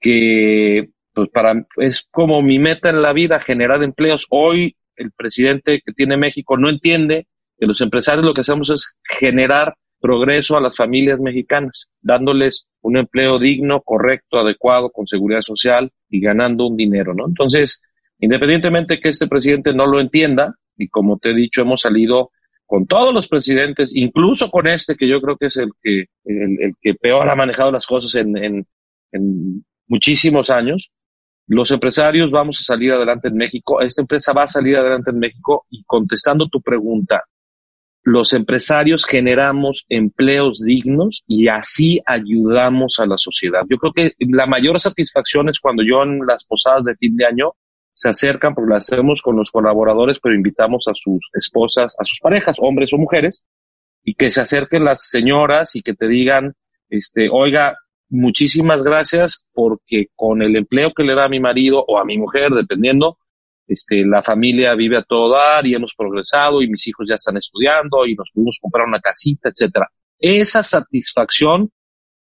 [0.00, 4.26] que pues para, es como mi meta en la vida, generar empleos.
[4.30, 7.26] Hoy el presidente que tiene México no entiende
[7.58, 12.96] que los empresarios lo que hacemos es generar progreso a las familias mexicanas, dándoles un
[12.98, 17.26] empleo digno, correcto, adecuado, con seguridad social y ganando un dinero, ¿no?
[17.26, 17.82] Entonces,
[18.18, 22.30] independientemente que este presidente no lo entienda, y como te he dicho, hemos salido
[22.66, 26.74] con todos los presidentes, incluso con este, que yo creo que es el que, el,
[26.80, 28.66] que peor ha manejado las cosas en, en,
[29.12, 30.90] en, muchísimos años,
[31.46, 35.18] los empresarios vamos a salir adelante en México, esta empresa va a salir adelante en
[35.18, 37.22] México y contestando tu pregunta,
[38.02, 43.62] los empresarios generamos empleos dignos y así ayudamos a la sociedad.
[43.70, 47.26] Yo creo que la mayor satisfacción es cuando yo en las posadas de fin de
[47.26, 47.52] año
[47.94, 52.18] se acercan, porque lo hacemos con los colaboradores, pero invitamos a sus esposas, a sus
[52.20, 53.44] parejas, hombres o mujeres,
[54.02, 56.54] y que se acerquen las señoras y que te digan,
[56.88, 57.76] este, oiga,
[58.08, 62.18] muchísimas gracias porque con el empleo que le da a mi marido o a mi
[62.18, 63.18] mujer, dependiendo,
[63.66, 67.36] este, la familia vive a todo dar y hemos progresado y mis hijos ya están
[67.36, 69.88] estudiando y nos pudimos comprar una casita, etcétera.
[70.18, 71.70] Esa satisfacción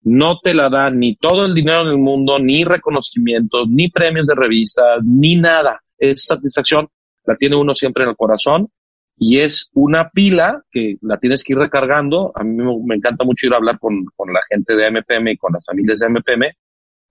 [0.03, 4.27] no te la da ni todo el dinero en el mundo, ni reconocimientos, ni premios
[4.27, 5.81] de revistas, ni nada.
[5.99, 6.89] Esa satisfacción
[7.25, 8.69] la tiene uno siempre en el corazón
[9.17, 12.33] y es una pila que la tienes que ir recargando.
[12.35, 15.37] A mí me, encanta mucho ir a hablar con, con la gente de MPM y
[15.37, 16.53] con las familias de MPM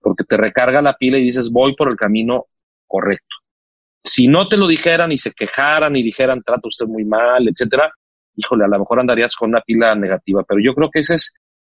[0.00, 2.46] porque te recarga la pila y dices voy por el camino
[2.86, 3.36] correcto.
[4.02, 7.92] Si no te lo dijeran y se quejaran y dijeran trata usted muy mal, etcétera,
[8.36, 11.34] híjole, a lo mejor andarías con una pila negativa, pero yo creo que ese es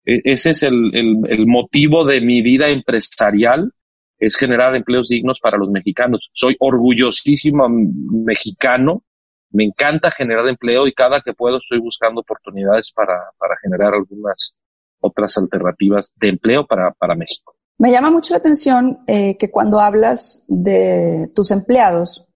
[0.09, 3.73] E, ese es el, el, motivo de mi vida empresarial,
[4.19, 6.31] es generar empleos dignos para los mexicanos.
[6.33, 9.03] Soy orgullosísimo mexicano,
[9.51, 14.59] me encanta generar empleo y cada que puedo estoy buscando oportunidades para, para generar algunas
[15.01, 17.58] otras alternativas de empleo para, para México.
[17.79, 22.27] Me llama mucho la atención eh, que cuando hablas de tus empleados,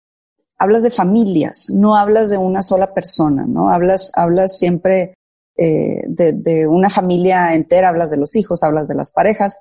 [0.56, 3.68] hablas de familias, no hablas de una sola persona, ¿no?
[3.68, 5.14] Hablas, hablas siempre
[5.56, 9.58] eh, de, una familia entera, hablas de los hijos, hablas de las parejas.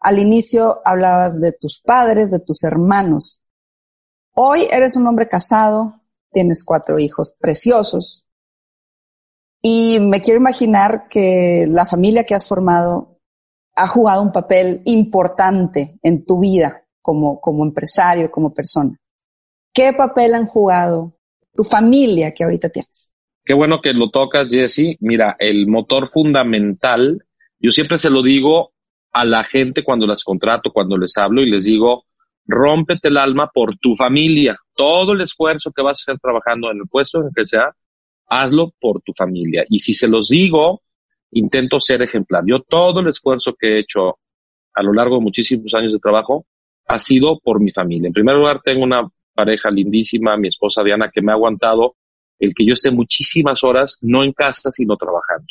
[0.00, 3.42] Al inicio hablabas de tus padres, de tus hermanos.
[4.34, 6.00] Hoy eres un hombre casado,
[6.32, 8.24] tienes cuatro hijos preciosos.
[9.60, 13.17] Y me quiero imaginar que la familia que has formado
[13.78, 18.98] ha jugado un papel importante en tu vida como, como empresario, como persona.
[19.72, 21.14] ¿Qué papel han jugado
[21.54, 23.14] tu familia que ahorita tienes?
[23.44, 24.96] Qué bueno que lo tocas, Jesse.
[25.00, 27.24] Mira, el motor fundamental,
[27.58, 28.72] yo siempre se lo digo
[29.12, 32.04] a la gente cuando las contrato, cuando les hablo y les digo,
[32.46, 34.58] rómpete el alma por tu familia.
[34.74, 37.72] Todo el esfuerzo que vas a hacer trabajando en el puesto en el que sea,
[38.26, 39.64] hazlo por tu familia.
[39.68, 40.82] Y si se los digo,
[41.32, 42.44] intento ser ejemplar.
[42.46, 44.18] Yo todo el esfuerzo que he hecho
[44.74, 46.46] a lo largo de muchísimos años de trabajo
[46.86, 48.08] ha sido por mi familia.
[48.08, 51.96] En primer lugar, tengo una pareja lindísima, mi esposa Diana, que me ha aguantado
[52.38, 55.46] el que yo esté muchísimas horas, no en casa, sino trabajando.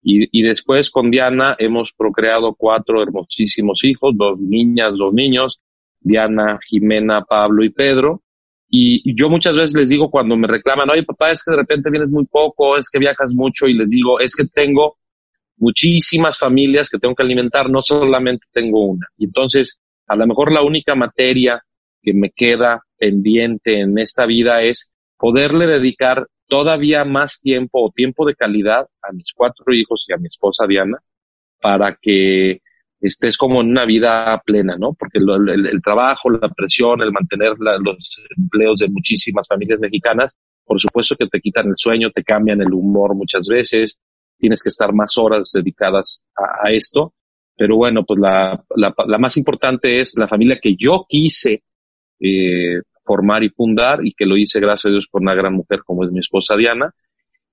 [0.00, 5.60] Y, después con Diana hemos procreado cuatro hermosísimos hijos, dos niñas, dos niños,
[6.00, 8.22] Diana, Jimena, Pablo y Pedro.
[8.70, 11.90] Y, yo muchas veces les digo cuando me reclaman, oye papá, es que de repente
[11.90, 14.98] vienes muy poco, es que viajas mucho, y les digo, es que tengo
[15.56, 19.06] muchísimas familias que tengo que alimentar, no solamente tengo una.
[19.16, 21.62] Y entonces, a lo mejor la única materia
[22.02, 28.26] que me queda pendiente en esta vida es poderle dedicar todavía más tiempo o tiempo
[28.26, 30.98] de calidad a mis cuatro hijos y a mi esposa Diana
[31.60, 32.60] para que
[33.00, 34.94] estés como en una vida plena, ¿no?
[34.94, 41.16] Porque el, trabajo, la presión, el mantener los empleos de muchísimas familias mexicanas, por supuesto
[41.16, 43.98] que te quitan el sueño, te cambian el humor muchas veces,
[44.36, 47.14] tienes que estar más horas dedicadas a, esto.
[47.56, 51.62] Pero bueno, pues la, la, la, más importante es la familia que yo quise
[52.20, 55.80] eh, formar y fundar y que lo hice, gracias a Dios, con una gran mujer
[55.84, 56.94] como es mi esposa Diana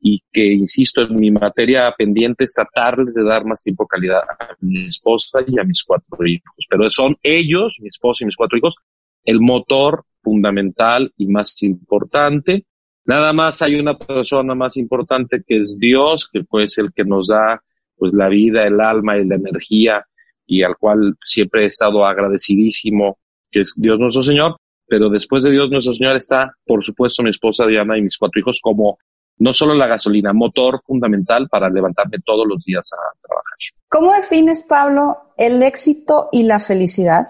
[0.08, 4.56] y que, insisto, en mi materia pendiente es tratarles de dar más tiempo calidad a
[4.60, 6.63] mi esposa y a mis cuatro hijos.
[6.70, 8.76] Pero son ellos, mi esposa y mis cuatro hijos,
[9.24, 12.68] el motor fundamental y más importante.
[13.04, 17.30] Nada más hay una persona más importante que es Dios, que pues el que nos
[17.30, 17.63] da
[17.98, 20.06] pues la vida, el alma y la energía
[20.46, 23.18] y al cual siempre he estado agradecidísimo,
[23.50, 27.32] que es Dios nuestro Señor pero después de Dios nuestro Señor está, por supuesto, mi
[27.32, 29.00] esposa Diana y mis cuatro hijos como
[29.38, 33.54] no solo la gasolina, motor fundamental para levantarme todos los días a trabajar.
[33.89, 37.28] ¿Cómo defines, Pablo, el éxito y la felicidad?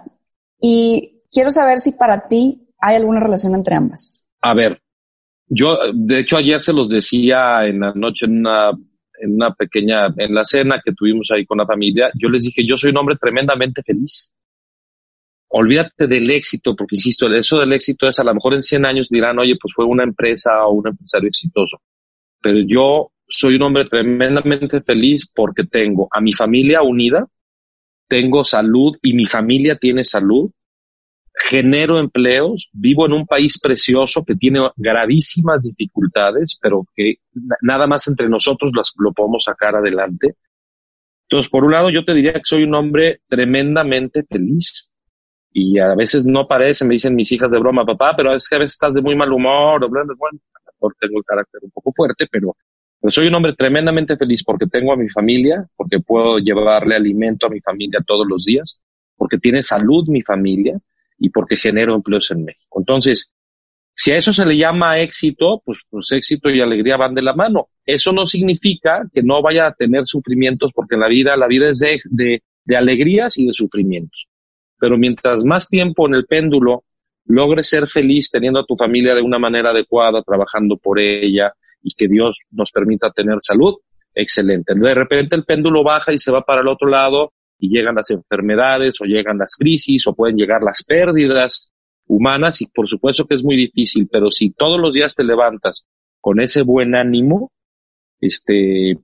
[0.60, 4.30] Y quiero saber si para ti hay alguna relación entre ambas.
[4.42, 4.82] A ver,
[5.48, 10.08] yo, de hecho, ayer se los decía en la noche en una, en una pequeña,
[10.18, 12.98] en la cena que tuvimos ahí con la familia, yo les dije, yo soy un
[12.98, 14.32] hombre tremendamente feliz
[15.58, 19.10] olvídate del éxito, porque insisto, eso del éxito es a lo mejor en 100 años
[19.10, 21.82] dirán, oye, pues fue una empresa o un empresario exitoso.
[22.46, 27.26] Pero yo soy un hombre tremendamente feliz porque tengo a mi familia unida,
[28.08, 30.52] tengo salud y mi familia tiene salud,
[31.34, 37.16] genero empleos, vivo en un país precioso que tiene gravísimas dificultades, pero que
[37.64, 40.36] nada más entre nosotros las, lo podemos sacar adelante.
[41.28, 44.94] Entonces, por un lado, yo te diría que soy un hombre tremendamente feliz
[45.52, 48.56] y a veces no parece, me dicen mis hijas de broma, papá, pero es que
[48.56, 49.90] a veces estás de muy mal humor, o
[51.00, 52.56] tengo el carácter un poco fuerte, pero,
[53.10, 57.50] soy un hombre tremendamente feliz porque tengo a mi familia, porque puedo llevarle alimento a
[57.50, 58.82] mi familia todos los días,
[59.16, 60.80] porque tiene salud mi familia
[61.20, 62.80] y porque genero empleos en México.
[62.80, 63.32] Entonces,
[63.94, 67.34] si a eso se le llama éxito, pues, pues éxito y alegría van de la
[67.36, 67.70] mano.
[67.86, 71.68] Eso no significa que no vaya a tener sufrimientos, porque en la vida, la vida
[71.68, 74.28] es de, de, de alegrías y de sufrimientos
[74.80, 76.84] pero mientras más tiempo en el péndulo
[77.26, 81.94] logres ser feliz teniendo a tu familia de una manera adecuada, trabajando por ella y
[81.96, 83.76] que Dios nos permita tener salud,
[84.14, 84.74] excelente.
[84.76, 88.10] De repente el péndulo baja y se va para el otro lado y llegan las
[88.12, 91.74] enfermedades o llegan las crisis o pueden llegar las pérdidas
[92.08, 95.88] humanas y por supuesto que es muy difícil, pero si todos los días te levantas
[96.22, 97.52] con ese buen ánimo,
[98.20, 98.98] este,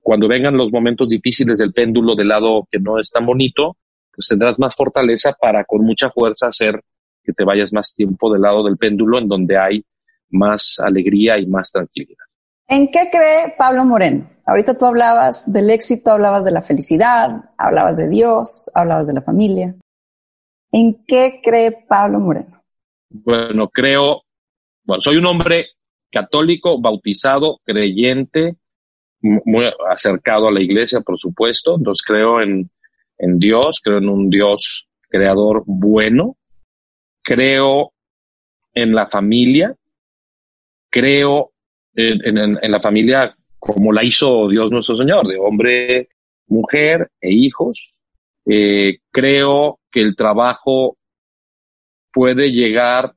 [0.00, 3.76] cuando vengan los momentos difíciles del péndulo del lado que no es tan bonito,
[4.12, 6.80] pues tendrás más fortaleza para con mucha fuerza hacer
[7.26, 9.84] que te vayas más tiempo del lado del péndulo en donde hay
[10.30, 12.24] más alegría y más tranquilidad.
[12.68, 14.30] ¿En qué cree Pablo Moreno?
[14.46, 19.22] Ahorita tú hablabas del éxito, hablabas de la felicidad, hablabas de Dios, hablabas de la
[19.22, 19.74] familia.
[20.72, 22.62] ¿En qué cree Pablo Moreno?
[23.08, 24.22] Bueno, creo,
[24.84, 25.66] bueno, soy un hombre
[26.10, 28.56] católico, bautizado, creyente,
[29.20, 31.76] muy acercado a la iglesia, por supuesto.
[31.76, 32.70] Entonces creo en,
[33.18, 36.36] en Dios, creo en un Dios creador bueno,
[37.26, 37.92] creo
[38.72, 39.74] en la familia,
[40.88, 41.52] creo
[41.92, 46.08] en, la familia como la hizo Dios nuestro Señor, de hombre,
[46.46, 47.94] mujer e hijos.
[48.46, 50.96] Eh, creo que el trabajo
[52.12, 53.12] puede llegar,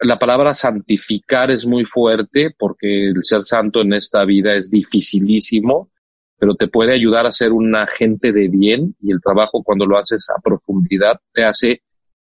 [0.00, 5.90] la palabra santificar es muy fuerte porque el ser santo en esta vida es dificilísimo,
[6.36, 9.96] pero te puede ayudar a ser un agente de bien y el trabajo cuando lo
[9.96, 11.82] haces a profundidad te hace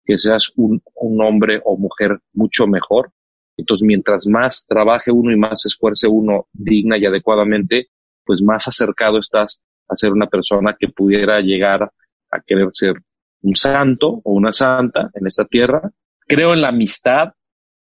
[0.09, 0.81] que seas un,
[1.21, 3.13] hombre o mujer mucho mejor.
[3.59, 7.89] Entonces, mientras más trabaje uno y más esfuerce uno digna y adecuadamente,
[8.25, 11.83] pues más acercado estás a ser una persona que pudiera llegar
[12.31, 12.95] a querer ser
[13.43, 15.91] un santo o una santa en esta tierra.
[16.27, 17.35] Creo en la amistad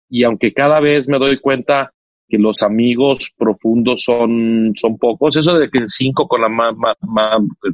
[0.07, 1.91] y aunque cada vez me doy cuenta
[2.27, 6.49] que los amigos profundos son, son pocos, eso de que cinco con la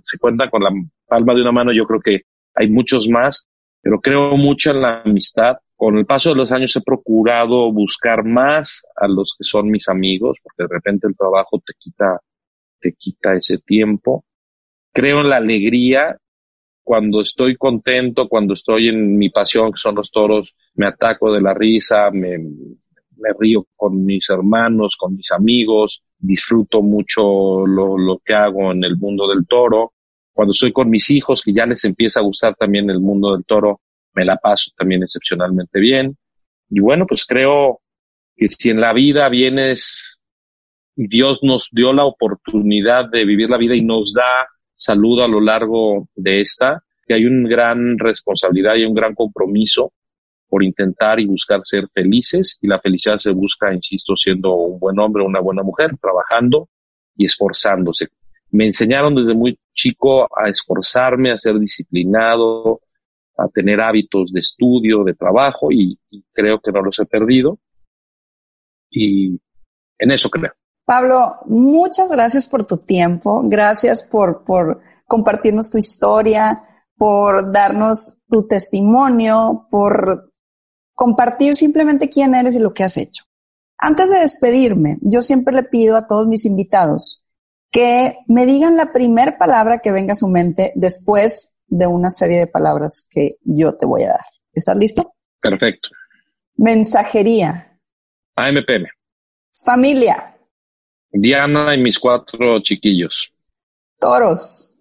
[0.04, 0.72] se cuenta con la
[1.06, 2.22] palma de una mano, yo creo que
[2.56, 3.48] hay muchos más,
[3.88, 5.59] pero creo mucho en la amistad.
[5.77, 9.88] Con el paso de los años he procurado buscar más a los que son mis
[9.88, 12.19] amigos, porque de repente el trabajo te quita,
[12.81, 14.25] te quita ese tiempo.
[14.91, 16.17] Creo en la alegría.
[16.83, 21.39] Cuando estoy contento, cuando estoy en mi pasión, que son los toros, me ataco de
[21.39, 28.17] la risa, me, me río con mis hermanos, con mis amigos, disfruto mucho lo, lo
[28.17, 29.93] que hago en el mundo del toro
[30.38, 33.43] cuando estoy con mis hijos, que ya les empieza a gustar también el mundo del
[33.43, 33.81] toro,
[34.13, 36.15] me la paso también excepcionalmente bien.
[36.69, 37.81] Y bueno, pues creo
[38.35, 40.21] que si en la vida vienes
[40.95, 45.27] y Dios nos dio la oportunidad de vivir la vida y nos da salud a
[45.27, 49.91] lo largo de esta, que hay una gran responsabilidad y un gran compromiso
[50.47, 54.99] por intentar y buscar ser felices y la felicidad se busca, insisto, siendo un buen
[54.99, 56.69] hombre o una buena mujer, trabajando
[57.15, 58.09] y esforzándose
[58.52, 62.82] me enseñaron desde muy chico a esforzarme, a ser disciplinado,
[63.38, 66.00] a tener hábitos de estudio, de trabajo y,
[66.34, 67.60] creo que no los he perdido.
[68.89, 69.39] Y
[70.00, 70.54] en eso creo.
[70.86, 76.64] Pablo, muchas gracias por tu tiempo, gracias por, por compartirnos tu historia,
[76.95, 80.32] por darnos tu testimonio, por
[80.93, 83.26] compartir simplemente quién eres y lo que has hecho.
[83.78, 87.26] Antes de despedirme, yo siempre le pido a todos mis invitados
[87.78, 92.39] que me digan la primera palabra que venga a su mente después de una serie
[92.39, 94.25] de palabras que yo te voy a dar.
[94.51, 95.13] ¿Estás listo?
[95.39, 95.89] Perfecto.
[96.55, 97.80] Mensajería.
[98.36, 98.88] AMPM.
[99.63, 100.36] Familia.
[101.11, 103.32] Diana y mis cuatro chiquillos.
[103.99, 104.75] Toros.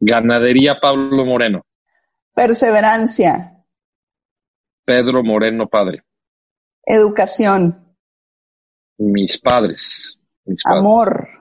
[0.00, 1.64] Ganadería Pablo Moreno.
[2.34, 3.64] Perseverancia.
[4.84, 6.04] Pedro Moreno Padre.
[6.84, 7.96] Educación.
[8.98, 10.20] Mis padres.
[10.44, 11.39] Mis padres.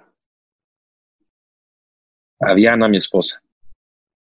[2.40, 3.42] A Diana, mi esposa.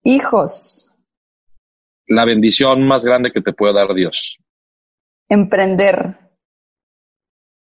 [0.05, 0.95] Hijos.
[2.07, 4.39] La bendición más grande que te puede dar Dios.
[5.29, 6.17] Emprender.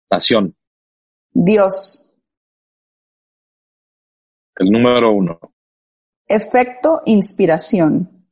[0.08, 0.54] Pasión.
[1.32, 2.12] Dios.
[4.56, 5.40] El número uno.
[6.28, 8.28] Efecto inspiración.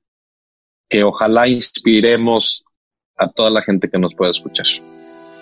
[0.88, 2.64] Que ojalá inspiremos
[3.16, 4.66] a toda la gente que nos pueda escuchar.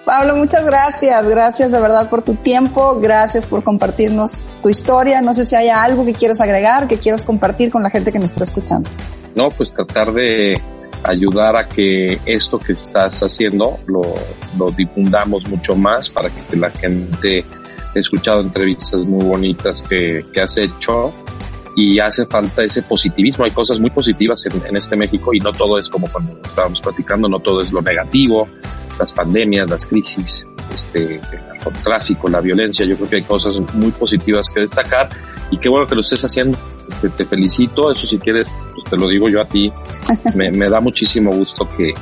[0.04, 1.28] Pablo, muchas gracias.
[1.28, 2.98] Gracias de verdad por tu tiempo.
[3.00, 5.20] Gracias por compartirnos tu historia.
[5.20, 8.18] No sé si hay algo que quieras agregar, que quieras compartir con la gente que
[8.18, 8.90] nos está escuchando.
[9.34, 10.60] No, pues tratar de
[11.04, 14.02] ayudar a que esto que estás haciendo lo,
[14.58, 17.44] lo difundamos mucho más para que la gente
[17.94, 21.12] he escuchado entrevistas muy bonitas que, que has hecho
[21.76, 23.44] y hace falta ese positivismo.
[23.44, 26.80] Hay cosas muy positivas en, en, este México y no todo es como cuando estábamos
[26.80, 28.48] platicando, no todo es lo negativo,
[28.98, 32.84] las pandemias, las crisis, este, el narcotráfico, la violencia.
[32.84, 35.08] Yo creo que hay cosas muy positivas que destacar
[35.50, 36.58] y qué bueno que lo estés haciendo.
[37.16, 37.92] Te, felicito.
[37.92, 39.72] Eso si quieres, pues te lo digo yo a ti.
[40.34, 41.92] Me, me da muchísimo gusto que,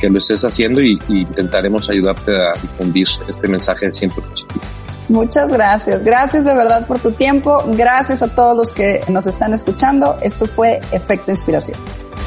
[0.00, 4.60] que lo estés haciendo y, y, intentaremos ayudarte a difundir este mensaje siempre positivo.
[5.08, 6.04] Muchas gracias.
[6.04, 7.64] Gracias de verdad por tu tiempo.
[7.68, 10.18] Gracias a todos los que nos están escuchando.
[10.22, 11.78] Esto fue Efecto Inspiración.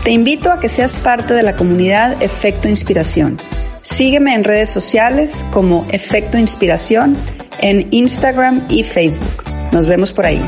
[0.04, 3.38] Te invito a que seas parte de la comunidad Efecto Inspiración.
[3.84, 7.18] Sígueme en redes sociales como Efecto Inspiración
[7.60, 9.44] en Instagram y Facebook.
[9.72, 10.42] Nos vemos por ahí.